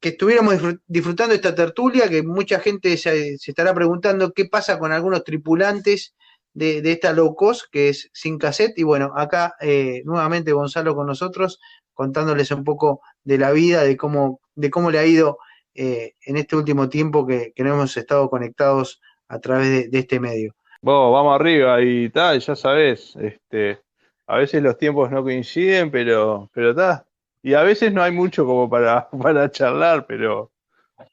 que 0.00 0.08
estuviéramos 0.10 0.54
disfrut- 0.54 0.80
disfrutando 0.86 1.34
esta 1.34 1.54
tertulia, 1.54 2.08
que 2.08 2.22
mucha 2.22 2.60
gente 2.60 2.96
se, 2.96 3.36
se 3.36 3.50
estará 3.50 3.74
preguntando 3.74 4.32
qué 4.32 4.46
pasa 4.46 4.78
con 4.78 4.90
algunos 4.90 5.22
tripulantes 5.22 6.14
de, 6.54 6.80
de 6.80 6.92
esta 6.92 7.12
low 7.12 7.34
cost, 7.34 7.66
que 7.70 7.90
es 7.90 8.08
sin 8.14 8.38
cassette. 8.38 8.78
Y 8.78 8.84
bueno, 8.84 9.12
acá 9.14 9.54
eh, 9.60 10.00
nuevamente 10.06 10.52
Gonzalo 10.52 10.94
con 10.94 11.06
nosotros, 11.06 11.60
contándoles 11.92 12.50
un 12.52 12.64
poco 12.64 13.02
de 13.22 13.36
la 13.36 13.52
vida, 13.52 13.82
de 13.82 13.98
cómo, 13.98 14.40
de 14.54 14.70
cómo 14.70 14.90
le 14.90 14.98
ha 14.98 15.04
ido 15.04 15.36
eh, 15.74 16.14
en 16.22 16.38
este 16.38 16.56
último 16.56 16.88
tiempo 16.88 17.26
que, 17.26 17.52
que 17.54 17.64
no 17.64 17.74
hemos 17.74 17.94
estado 17.98 18.30
conectados 18.30 19.02
a 19.28 19.38
través 19.38 19.90
de, 19.90 19.98
este 19.98 20.20
medio. 20.20 20.54
Vos, 20.80 21.12
vamos 21.12 21.38
arriba 21.38 21.80
y 21.82 22.08
tal, 22.10 22.40
ya 22.40 22.56
sabés, 22.56 23.16
este, 23.16 23.80
a 24.26 24.36
veces 24.38 24.62
los 24.62 24.78
tiempos 24.78 25.10
no 25.10 25.22
coinciden, 25.22 25.90
pero, 25.90 26.50
pero 26.52 26.70
está. 26.70 27.06
Y 27.42 27.54
a 27.54 27.62
veces 27.62 27.92
no 27.92 28.02
hay 28.02 28.12
mucho 28.12 28.44
como 28.44 28.68
para, 28.68 29.08
para 29.22 29.50
charlar, 29.50 30.06
pero, 30.06 30.50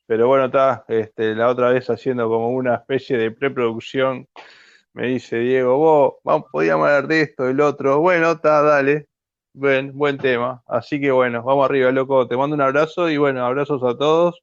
pero 0.05 0.27
bueno, 0.27 0.45
está, 0.45 0.85
este, 0.87 1.35
la 1.35 1.49
otra 1.49 1.69
vez 1.69 1.89
haciendo 1.89 2.27
como 2.29 2.49
una 2.49 2.75
especie 2.75 3.17
de 3.17 3.31
preproducción, 3.31 4.27
me 4.93 5.07
dice 5.07 5.39
Diego, 5.39 5.77
vos, 5.77 6.13
vamos, 6.23 6.47
podíamos 6.51 6.87
hablar 6.87 7.07
de 7.07 7.21
esto, 7.21 7.43
del 7.43 7.59
otro, 7.61 7.99
bueno, 7.99 8.31
está, 8.31 8.61
dale, 8.61 9.07
buen, 9.53 9.97
buen 9.97 10.17
tema. 10.17 10.63
Así 10.67 10.99
que 11.01 11.11
bueno, 11.11 11.43
vamos 11.43 11.65
arriba, 11.65 11.91
loco, 11.91 12.27
te 12.27 12.37
mando 12.37 12.55
un 12.55 12.61
abrazo 12.61 13.09
y 13.09 13.17
bueno, 13.17 13.45
abrazos 13.45 13.83
a 13.83 13.97
todos. 13.97 14.41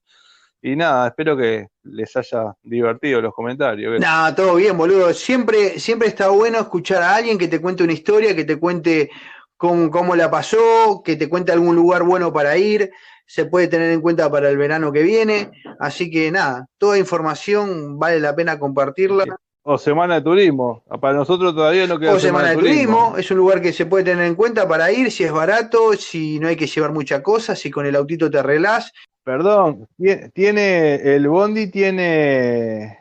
Y 0.64 0.76
nada, 0.76 1.08
espero 1.08 1.36
que 1.36 1.66
les 1.82 2.16
haya 2.16 2.54
divertido 2.62 3.20
los 3.20 3.34
comentarios. 3.34 4.00
No, 4.00 4.34
todo 4.34 4.54
bien, 4.54 4.78
boludo. 4.78 5.12
Siempre, 5.12 5.80
siempre 5.80 6.06
está 6.06 6.28
bueno 6.28 6.60
escuchar 6.60 7.02
a 7.02 7.16
alguien 7.16 7.36
que 7.36 7.48
te 7.48 7.60
cuente 7.60 7.82
una 7.82 7.92
historia, 7.92 8.36
que 8.36 8.44
te 8.44 8.60
cuente 8.60 9.10
cómo, 9.56 9.90
cómo 9.90 10.14
la 10.14 10.30
pasó, 10.30 11.02
que 11.04 11.16
te 11.16 11.28
cuente 11.28 11.50
algún 11.50 11.74
lugar 11.74 12.04
bueno 12.04 12.32
para 12.32 12.56
ir. 12.56 12.92
Se 13.26 13.46
puede 13.46 13.66
tener 13.66 13.90
en 13.90 14.00
cuenta 14.00 14.30
para 14.30 14.48
el 14.50 14.56
verano 14.56 14.92
que 14.92 15.02
viene. 15.02 15.50
Así 15.80 16.12
que 16.12 16.30
nada, 16.30 16.68
toda 16.78 16.96
información 16.96 17.98
vale 17.98 18.20
la 18.20 18.36
pena 18.36 18.60
compartirla. 18.60 19.24
O 19.64 19.78
semana 19.78 20.14
de 20.16 20.22
turismo. 20.22 20.84
Para 21.00 21.14
nosotros 21.14 21.54
todavía 21.54 21.88
no 21.88 21.98
queda 21.98 22.14
O 22.14 22.20
semana 22.20 22.50
de 22.50 22.56
turismo, 22.56 23.16
es 23.16 23.30
un 23.32 23.36
lugar 23.36 23.60
que 23.60 23.72
se 23.72 23.86
puede 23.86 24.04
tener 24.04 24.26
en 24.26 24.34
cuenta 24.36 24.66
para 24.66 24.92
ir, 24.92 25.10
si 25.10 25.24
es 25.24 25.32
barato, 25.32 25.92
si 25.94 26.38
no 26.38 26.48
hay 26.48 26.56
que 26.56 26.66
llevar 26.66 26.92
mucha 26.92 27.22
cosa, 27.22 27.56
si 27.56 27.70
con 27.70 27.86
el 27.86 27.96
autito 27.96 28.30
te 28.30 28.38
arreglás. 28.38 28.92
Perdón, 29.24 29.86
tie- 29.98 30.32
tiene, 30.32 30.94
el 31.14 31.28
bondi 31.28 31.70
tiene, 31.70 32.98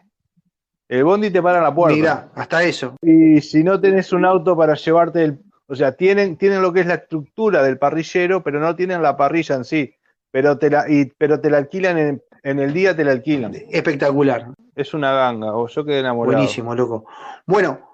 el 0.87 1.03
bondi 1.03 1.31
te 1.31 1.41
para 1.41 1.57
en 1.57 1.63
la 1.63 1.73
puerta. 1.73 1.95
Mirá, 1.95 2.29
hasta 2.35 2.63
eso. 2.63 2.95
Y 3.01 3.41
si 3.41 3.63
no 3.63 3.79
tenés 3.81 4.13
un 4.13 4.25
auto 4.25 4.55
para 4.55 4.75
llevarte 4.75 5.23
el, 5.23 5.39
o 5.67 5.75
sea, 5.75 5.93
tienen, 5.93 6.37
tienen 6.37 6.61
lo 6.61 6.71
que 6.71 6.81
es 6.81 6.85
la 6.85 6.95
estructura 6.95 7.63
del 7.63 7.79
parrillero, 7.79 8.43
pero 8.43 8.59
no 8.59 8.75
tienen 8.75 9.01
la 9.01 9.17
parrilla 9.17 9.55
en 9.55 9.65
sí. 9.65 9.95
Pero 10.29 10.57
te 10.57 10.69
la, 10.69 10.85
y, 10.89 11.05
pero 11.17 11.41
te 11.41 11.49
la 11.49 11.57
alquilan 11.57 11.97
en, 11.97 12.23
en 12.43 12.59
el 12.59 12.71
día, 12.73 12.95
te 12.95 13.03
la 13.03 13.11
alquilan. 13.11 13.53
Espectacular. 13.69 14.47
Es 14.75 14.93
una 14.93 15.11
ganga, 15.13 15.53
o 15.55 15.67
yo 15.67 15.83
quedé 15.83 15.99
enamorado. 15.99 16.37
Buenísimo, 16.37 16.73
loco. 16.75 17.05
Bueno, 17.45 17.89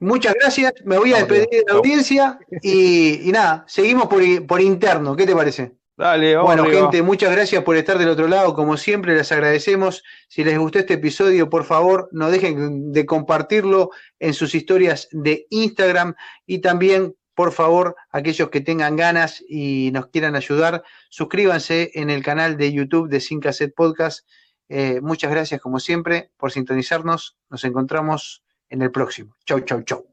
muchas 0.00 0.34
gracias. 0.34 0.72
Me 0.84 0.98
voy 0.98 1.12
a 1.12 1.18
despedir 1.18 1.48
de 1.50 1.64
la 1.68 1.74
audiencia 1.74 2.38
y, 2.62 3.28
y 3.28 3.32
nada, 3.32 3.64
seguimos 3.68 4.06
por, 4.06 4.20
por 4.46 4.60
interno. 4.60 5.14
¿Qué 5.14 5.26
te 5.26 5.36
parece? 5.36 5.79
Dale, 6.00 6.34
vamos 6.34 6.48
Bueno, 6.48 6.62
arriba. 6.62 6.80
gente, 6.80 7.02
muchas 7.02 7.30
gracias 7.30 7.62
por 7.62 7.76
estar 7.76 7.98
del 7.98 8.08
otro 8.08 8.26
lado. 8.26 8.54
Como 8.54 8.78
siempre, 8.78 9.14
les 9.14 9.30
agradecemos. 9.32 10.02
Si 10.28 10.42
les 10.42 10.58
gustó 10.58 10.78
este 10.78 10.94
episodio, 10.94 11.50
por 11.50 11.64
favor, 11.64 12.08
no 12.10 12.30
dejen 12.30 12.90
de 12.90 13.04
compartirlo 13.04 13.90
en 14.18 14.32
sus 14.32 14.54
historias 14.54 15.08
de 15.12 15.46
Instagram 15.50 16.14
y 16.46 16.60
también, 16.60 17.14
por 17.34 17.52
favor, 17.52 17.96
aquellos 18.12 18.48
que 18.48 18.62
tengan 18.62 18.96
ganas 18.96 19.44
y 19.46 19.90
nos 19.92 20.06
quieran 20.06 20.36
ayudar, 20.36 20.82
suscríbanse 21.10 21.90
en 21.92 22.08
el 22.08 22.22
canal 22.22 22.56
de 22.56 22.72
YouTube 22.72 23.10
de 23.10 23.20
Sin 23.20 23.38
Cassette 23.40 23.74
Podcast. 23.74 24.26
Eh, 24.70 25.00
muchas 25.02 25.30
gracias, 25.30 25.60
como 25.60 25.80
siempre, 25.80 26.30
por 26.38 26.50
sintonizarnos. 26.50 27.36
Nos 27.50 27.62
encontramos 27.64 28.42
en 28.70 28.80
el 28.80 28.90
próximo. 28.90 29.36
Chau, 29.44 29.60
chau, 29.60 29.82
chau. 29.82 30.09